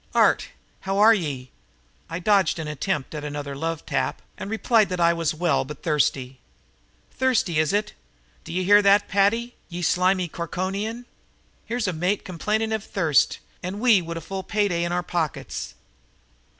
[0.15, 0.47] "Art,
[0.79, 1.51] how are ye?"
[2.09, 5.83] I dodged an attempt at another love tap and replied that I was well but
[5.83, 6.39] thirsty.
[7.11, 7.91] "Thirsty, is ut?
[8.43, 11.05] D'ye hear that, Paddy, ye slimy Corkonian?
[11.65, 15.03] Here's a mate complainin' av thirst and we wid a full pay day in our
[15.03, 15.75] pockets."